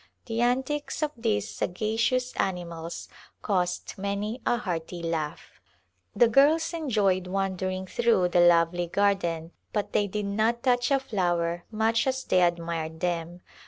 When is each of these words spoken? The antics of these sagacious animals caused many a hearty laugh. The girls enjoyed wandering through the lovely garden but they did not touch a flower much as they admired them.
The 0.25 0.41
antics 0.41 1.03
of 1.03 1.11
these 1.15 1.47
sagacious 1.53 2.33
animals 2.33 3.07
caused 3.43 3.99
many 3.99 4.41
a 4.47 4.57
hearty 4.57 5.03
laugh. 5.03 5.61
The 6.15 6.27
girls 6.27 6.73
enjoyed 6.73 7.27
wandering 7.27 7.85
through 7.85 8.29
the 8.29 8.41
lovely 8.41 8.87
garden 8.87 9.51
but 9.71 9.93
they 9.93 10.07
did 10.07 10.25
not 10.25 10.63
touch 10.63 10.89
a 10.89 10.99
flower 10.99 11.65
much 11.69 12.07
as 12.07 12.23
they 12.23 12.41
admired 12.41 12.99
them. 12.99 13.41